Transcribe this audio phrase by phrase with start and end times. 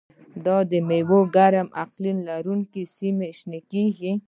[0.45, 0.55] دا
[0.87, 4.11] مېوه د ګرم اقلیم لرونکو سیمو کې شنه کېږي.